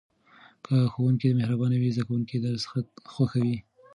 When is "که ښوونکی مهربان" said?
0.65-1.71